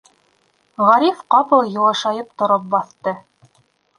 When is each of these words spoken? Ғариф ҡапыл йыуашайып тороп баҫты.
Ғариф 0.85 1.19
ҡапыл 1.35 1.69
йыуашайып 1.73 2.31
тороп 2.43 2.65
баҫты. 2.75 3.17